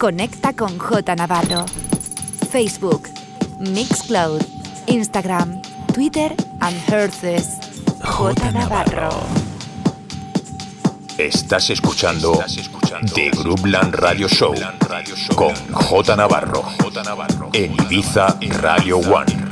Conecta 0.00 0.54
con 0.54 0.78
J 0.78 1.14
Navarro. 1.14 1.66
Facebook, 2.50 3.02
Mixcloud, 3.58 4.40
Instagram, 4.86 5.60
Twitter 5.92 6.34
and 6.60 6.74
Herces. 6.88 7.58
J 8.02 8.50
Navarro. 8.50 9.10
Estás 11.18 11.68
escuchando 11.68 12.42
The 13.14 13.30
Groupland 13.30 13.94
Radio 13.94 14.26
Show 14.26 14.54
con 15.34 15.54
J 15.70 16.16
Navarro 16.16 16.64
en 17.52 17.74
Ibiza 17.74 18.38
Radio 18.62 19.00
One. 19.00 19.50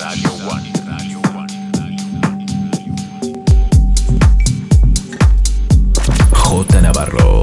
J 6.32 6.80
Navarro, 6.80 7.42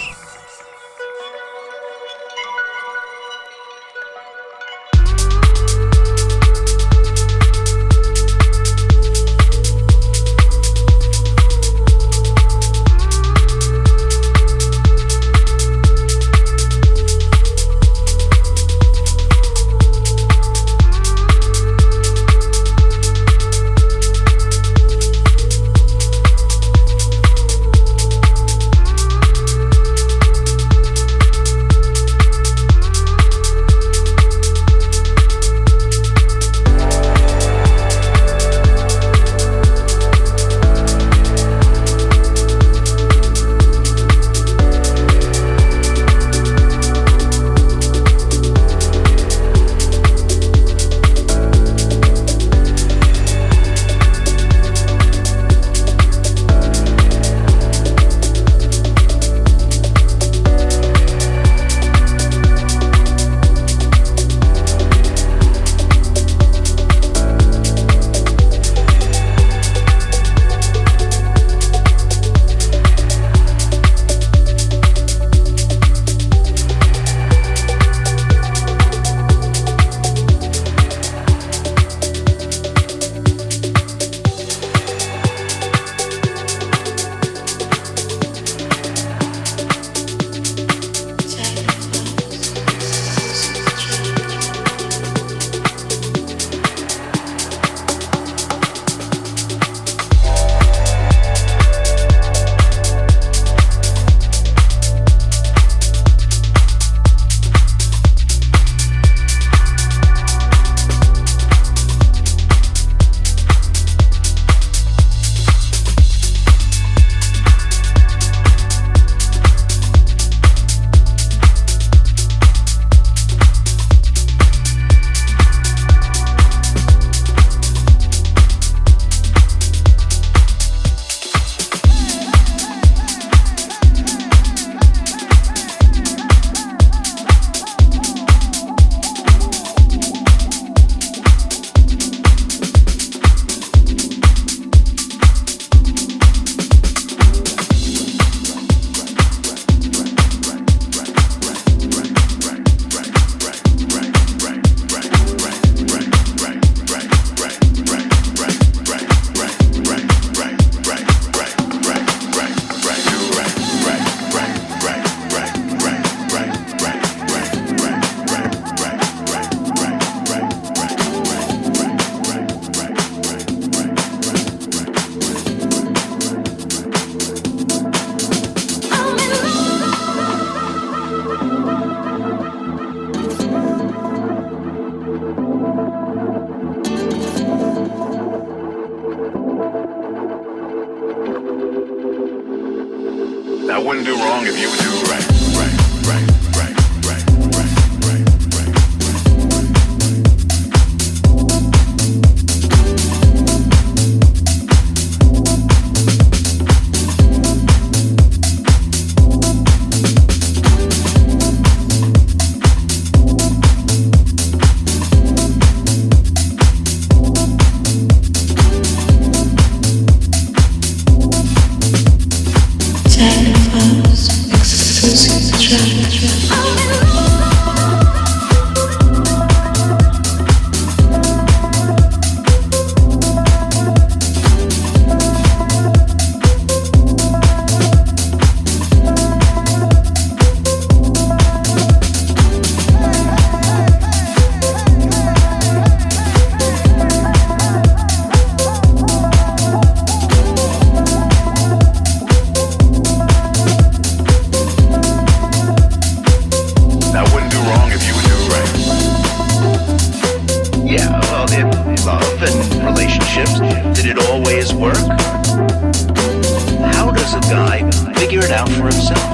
I 268.07 268.13
figure 268.15 268.39
it 268.39 268.51
out 268.51 268.69
for 268.69 268.83
himself? 268.83 269.31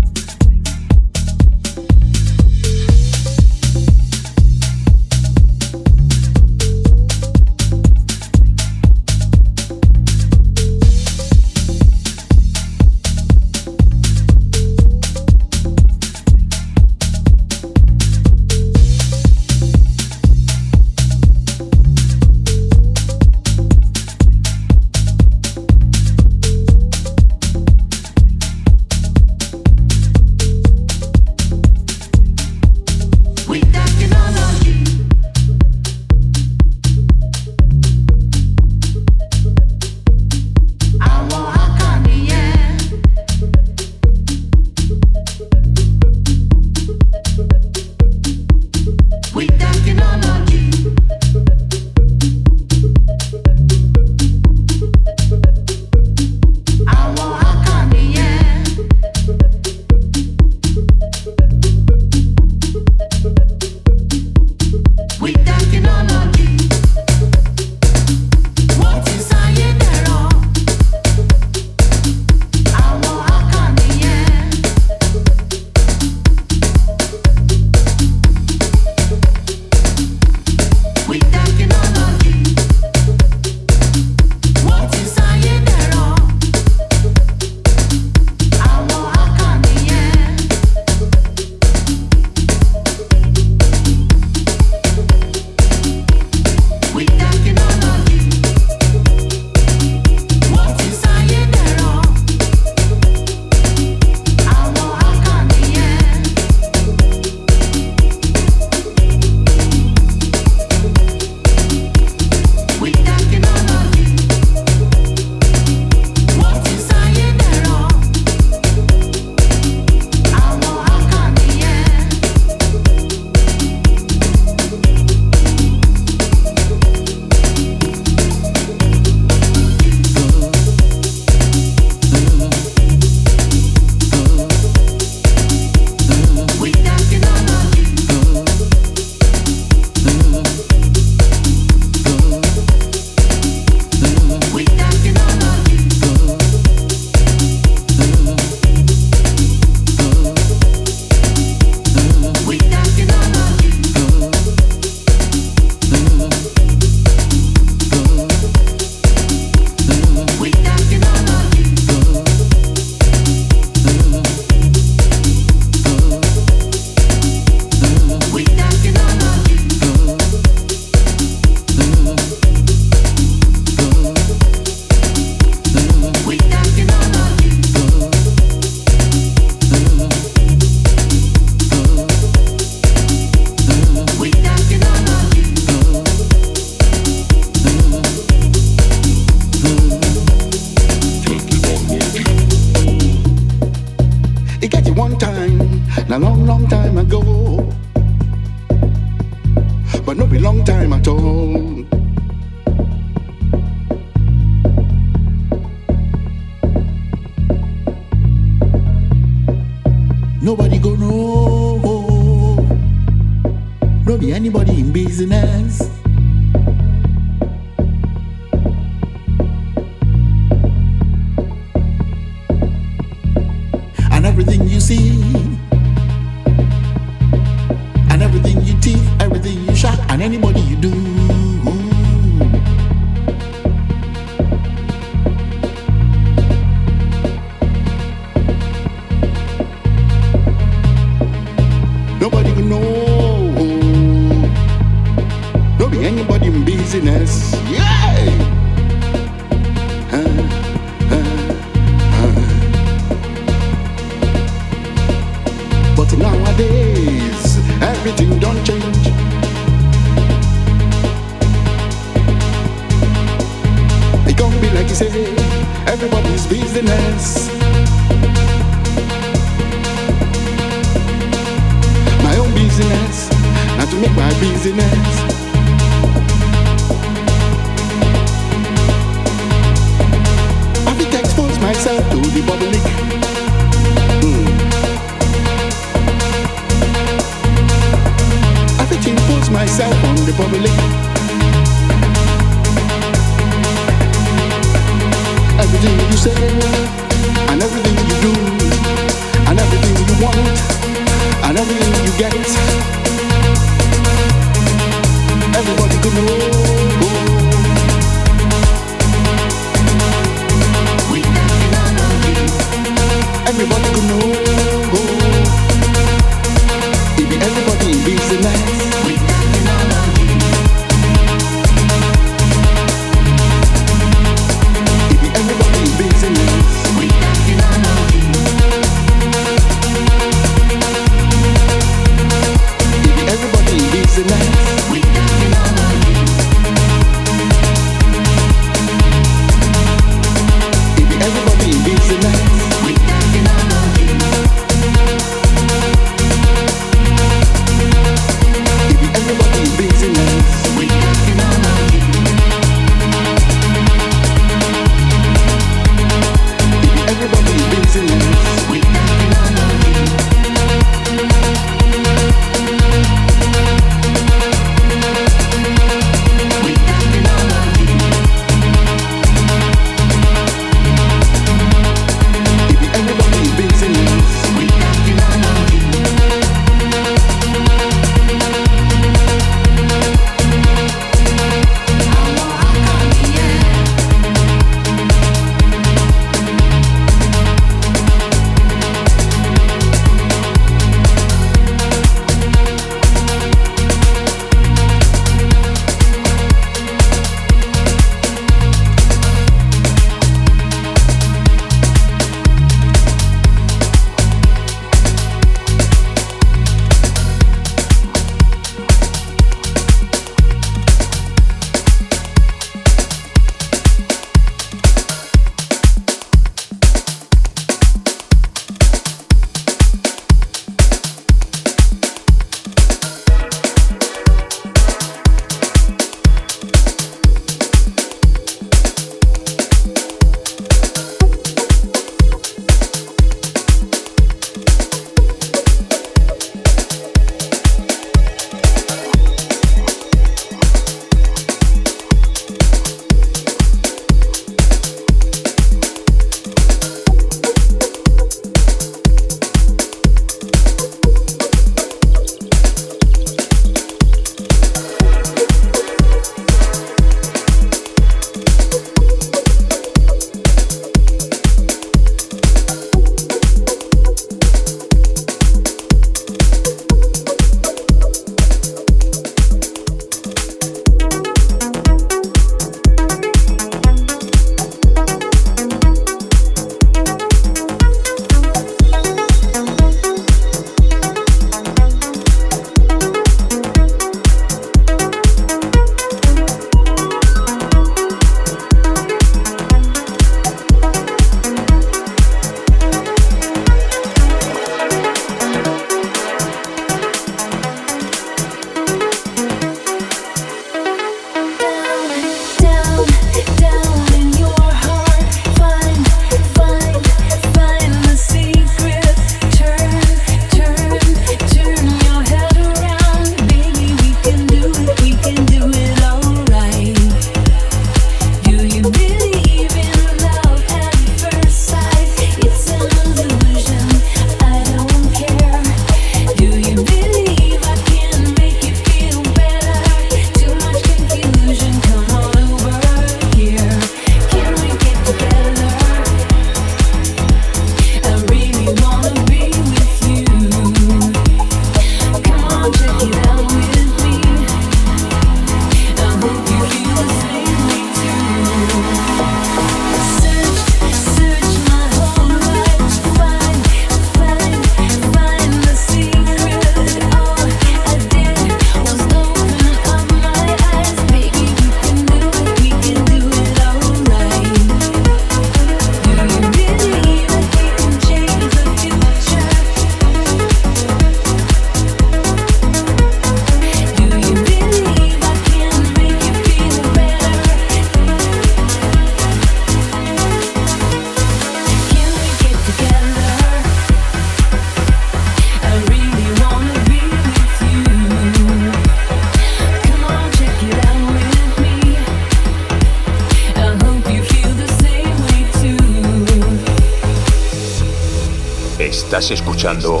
Escuchando 599.66 600.00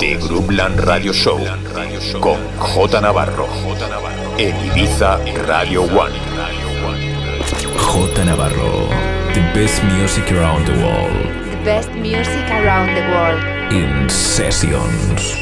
The 0.00 0.16
Groupland 0.16 0.80
Radio 0.80 1.12
Show 1.12 1.38
con 2.18 2.38
J 2.58 3.00
Navarro 3.00 3.46
en 4.36 4.66
Ibiza 4.66 5.20
Radio 5.46 5.82
One. 5.82 6.18
J 7.76 8.24
Navarro, 8.24 8.88
the 9.32 9.42
best 9.54 9.80
music 9.84 10.32
around 10.32 10.66
the 10.66 10.72
world. 10.82 11.52
The 11.52 11.64
best 11.64 11.90
music 11.90 12.50
around 12.50 12.92
the 12.96 13.02
world. 13.12 13.72
In 13.72 14.10
sessions. 14.10 15.39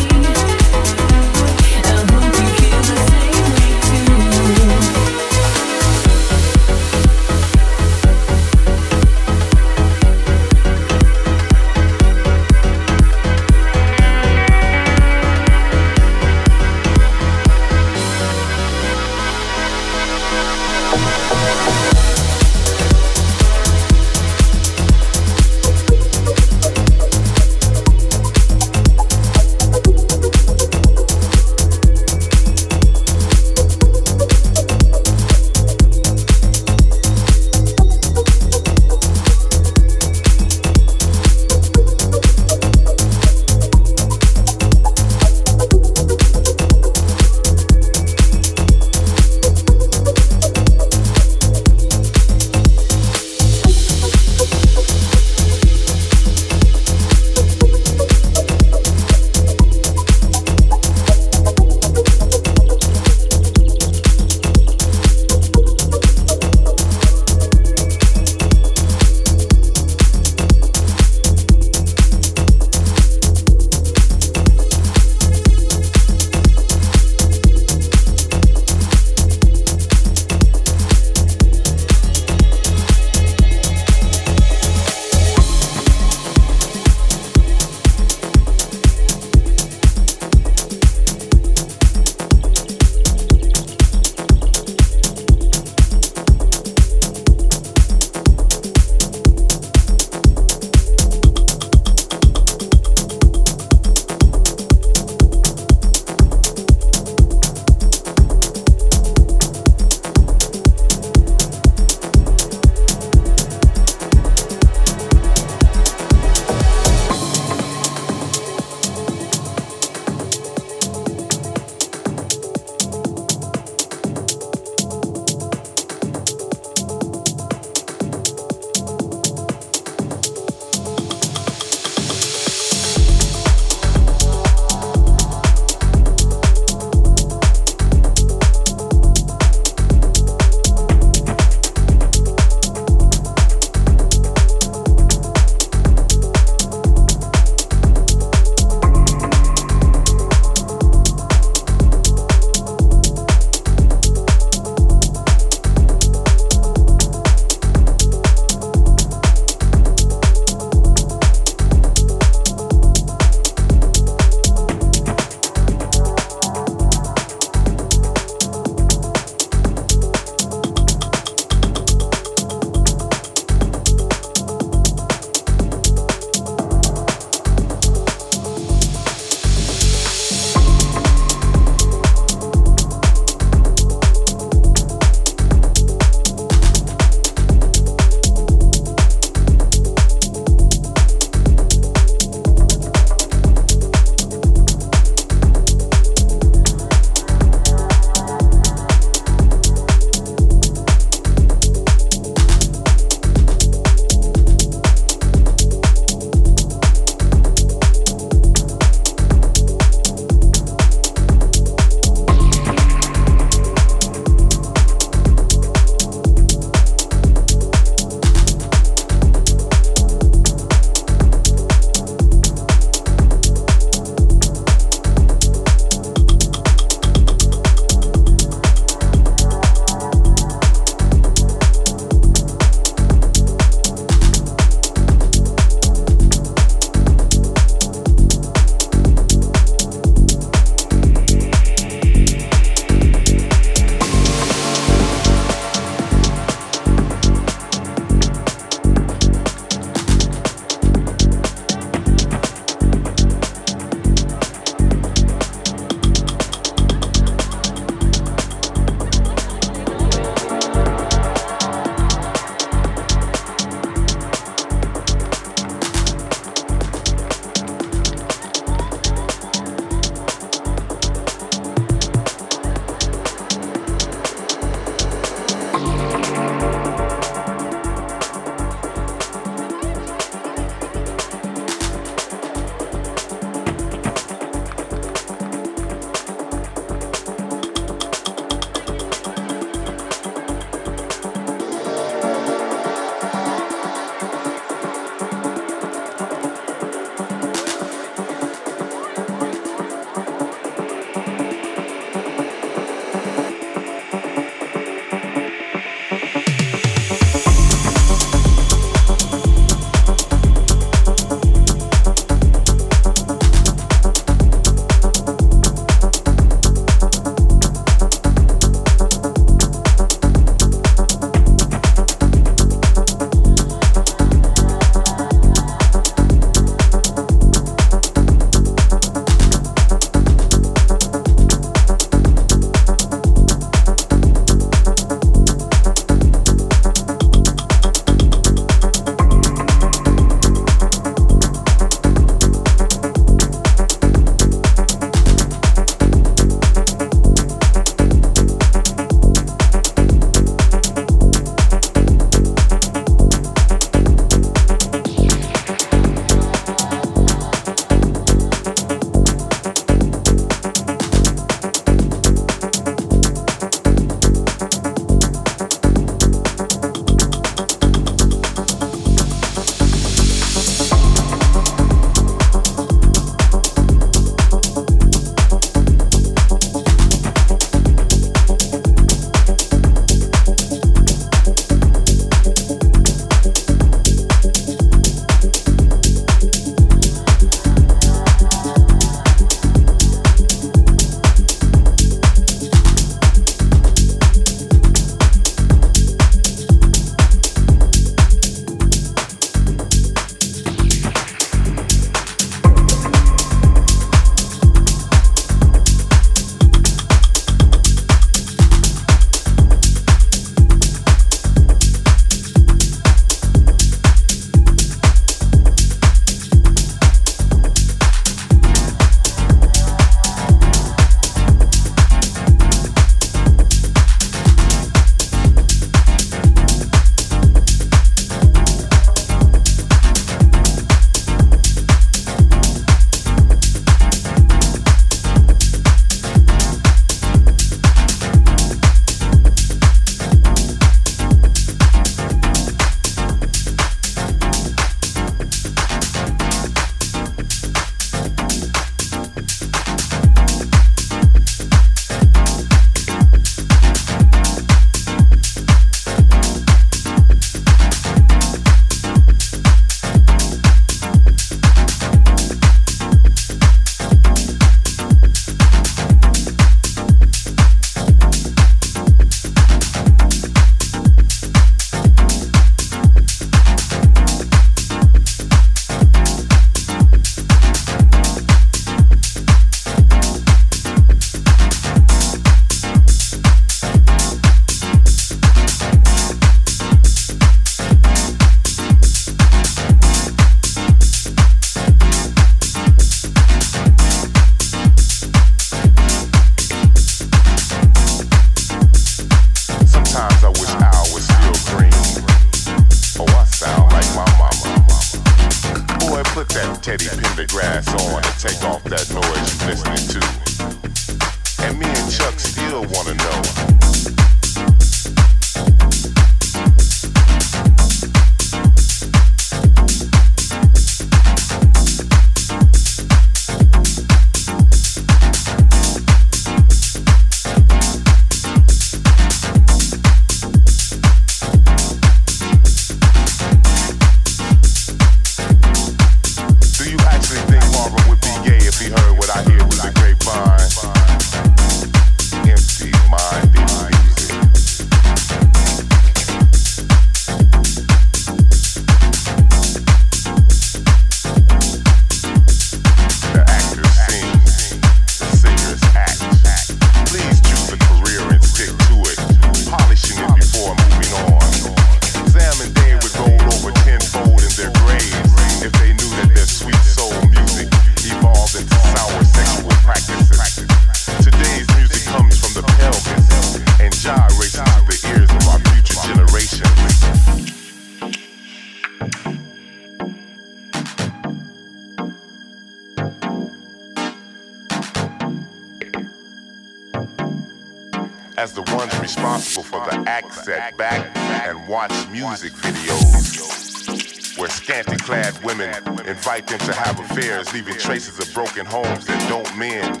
As 588.40 588.54
the 588.54 588.62
ones 588.74 588.98
responsible 589.00 589.62
for 589.62 589.80
the 589.90 590.02
act 590.08 590.32
set 590.32 590.74
back 590.78 591.14
and 591.46 591.68
watch 591.68 591.92
music 592.08 592.50
videos 592.54 594.38
where 594.38 594.48
scanty 594.48 594.96
clad 594.96 595.36
women 595.44 595.76
invite 596.06 596.46
them 596.46 596.58
to 596.60 596.72
have 596.72 596.98
affairs, 597.00 597.52
leaving 597.52 597.74
traces 597.74 598.18
of 598.18 598.32
broken 598.32 598.64
homes 598.64 599.04
that 599.04 599.28
don't 599.28 599.58
mend. 599.58 600.00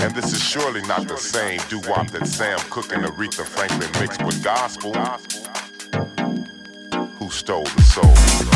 And 0.00 0.14
this 0.14 0.34
is 0.34 0.44
surely 0.44 0.82
not 0.82 1.08
the 1.08 1.16
same 1.16 1.58
doo-wop 1.70 2.10
that 2.10 2.26
Sam 2.26 2.58
Cooke 2.68 2.92
and 2.92 3.06
Aretha 3.06 3.46
Franklin 3.46 3.90
mixed 4.02 4.22
with 4.22 4.44
gospel. 4.44 4.92
Who 7.18 7.30
stole 7.30 7.64
the 7.64 7.82
soul? 7.82 8.55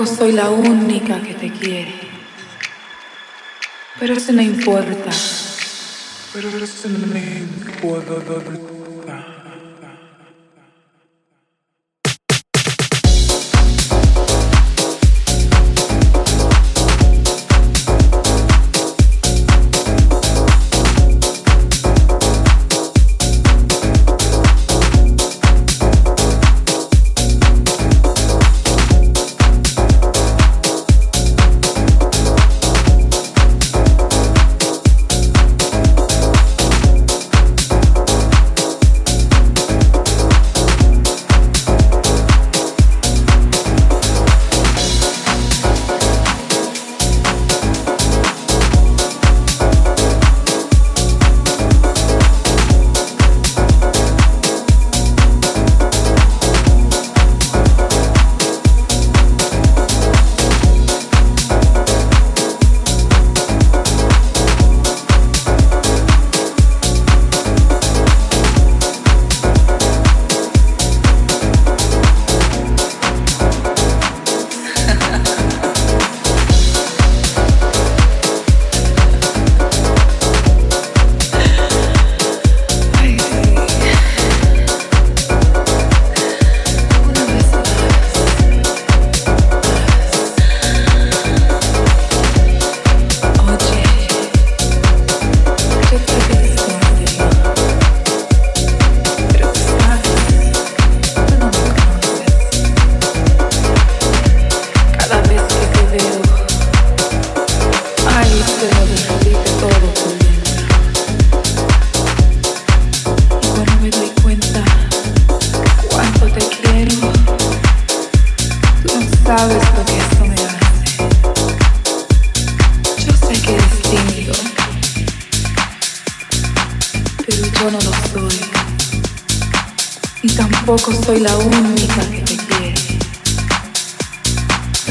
Tampoco 0.00 0.16
soy 0.16 0.32
la 0.32 0.50
única 0.50 1.20
que 1.20 1.34
te 1.34 1.50
quiere. 1.50 1.94
Pero 3.98 4.14
eso 4.14 4.32
no 4.32 4.42
importa. 4.42 5.10
Pero 6.32 6.48
eso 6.48 6.88
no 6.88 7.18
importa. 7.18 8.69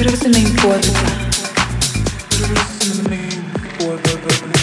Pero 0.01 0.15
se 0.15 0.29
me 0.29 0.39
importa. 0.39 0.87
Pero 2.29 2.55
se 2.79 3.09
me 3.09 3.17
importa. 3.17 4.58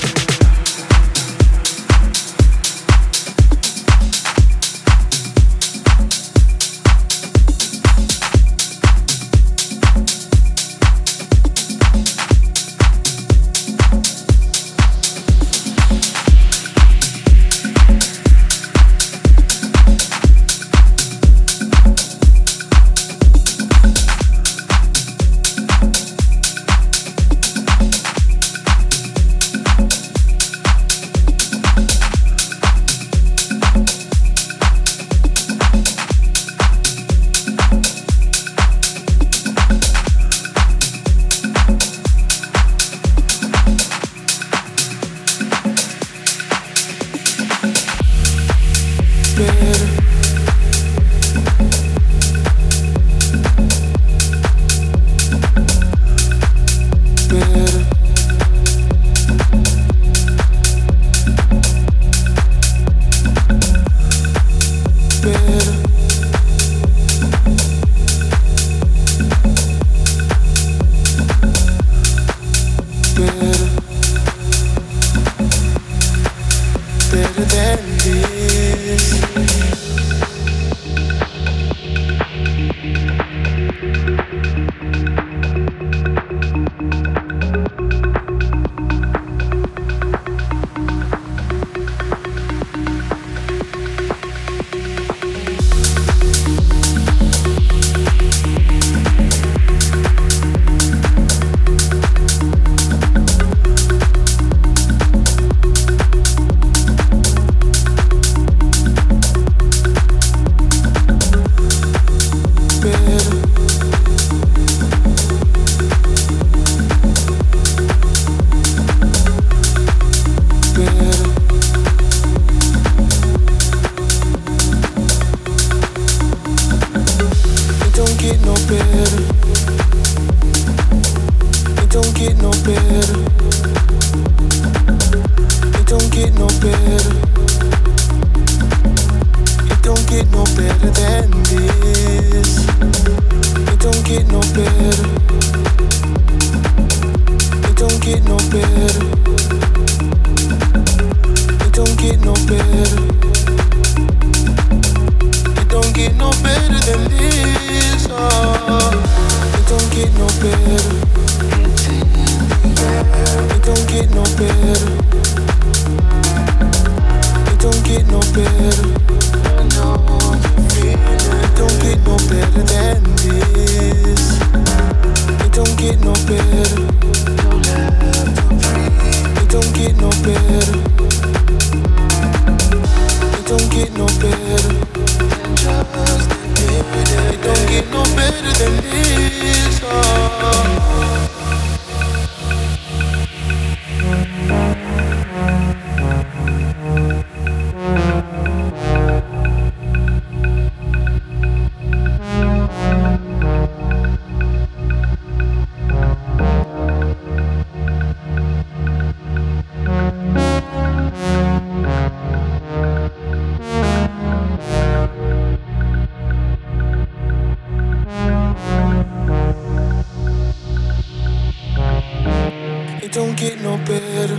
don't 223.17 223.35
get 223.35 223.59
no 223.63 223.79
better. 223.79 224.39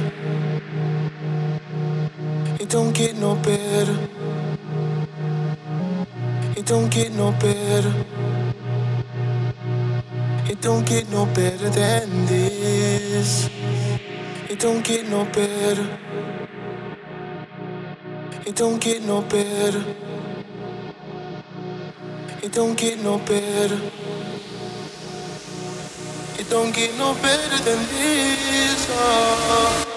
It 2.60 2.70
don't 2.70 2.94
get 2.94 3.18
no 3.18 3.34
better. 3.34 3.98
It 6.56 6.64
don't 6.64 6.88
get 6.91 7.12
no 7.12 7.32
better. 7.32 8.06
It 10.48 10.62
don't 10.62 10.86
get 10.86 11.10
no 11.10 11.26
better 11.26 11.72
than 11.72 12.28
this. 12.28 13.49
It 14.48 14.60
don't 14.60 14.86
get 14.86 15.10
no 15.10 15.26
better. 15.26 15.88
It 18.45 18.56
don't 18.56 18.80
get 18.80 19.02
no 19.02 19.22
better. 19.24 19.84
It 22.44 22.52
don't 22.52 22.78
get 22.78 23.02
no 23.02 23.18
better 23.18 24.07
don't 26.49 26.74
get 26.74 26.98
no 26.98 27.14
better 27.15 27.57
than 27.64 27.80
this. 27.88 28.88
Oh. 28.90 29.97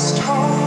lost. 0.00 0.59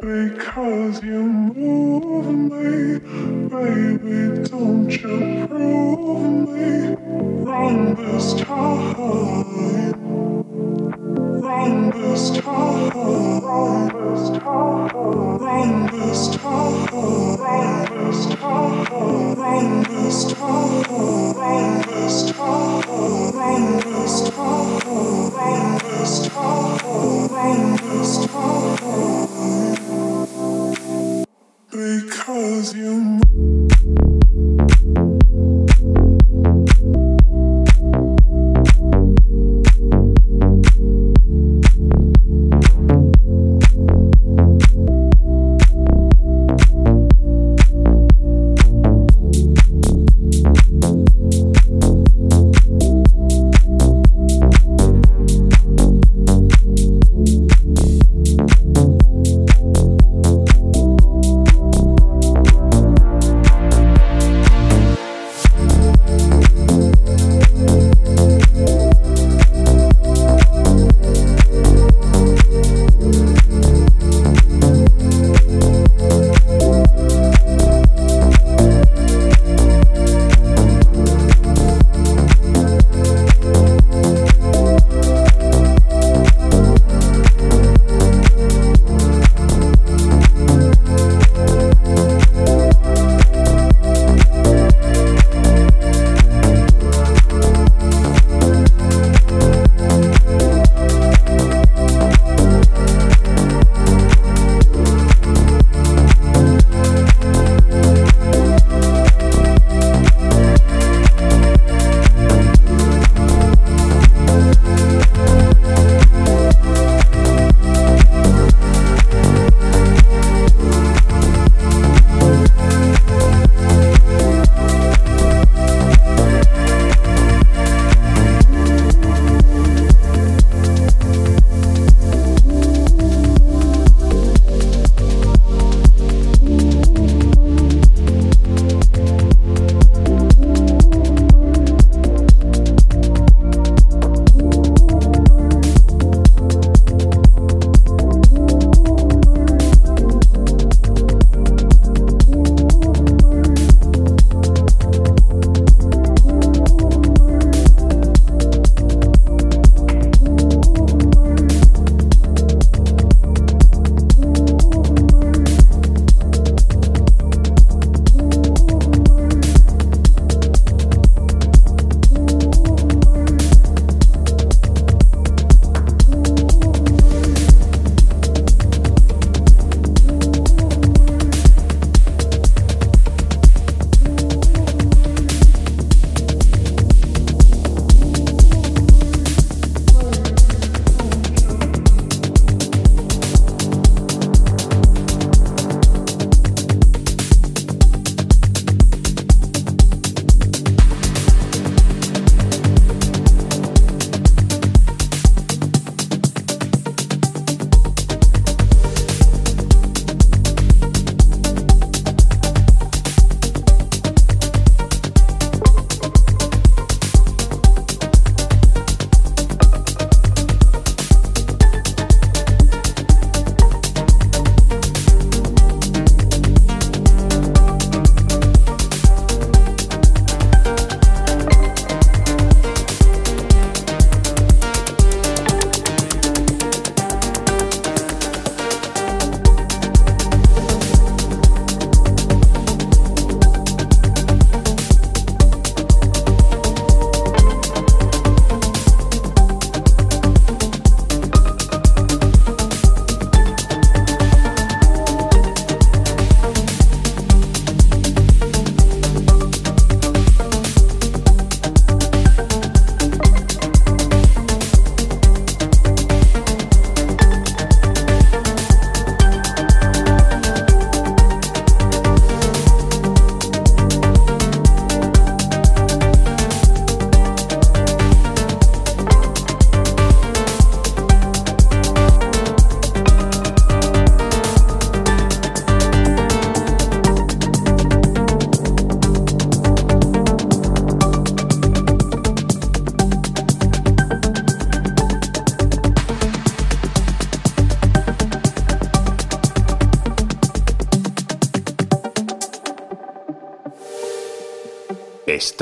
Because 0.00 1.02
you 1.02 1.22
move 1.22 2.26
me, 2.50 2.98
baby, 3.48 4.48
don't 4.48 4.90
you 4.90 5.46
prove 5.46 6.48
me 6.48 6.96
wrong 7.44 7.94
this 7.94 8.34
time. 8.40 10.03
Because 31.70 32.74
you 32.74 33.63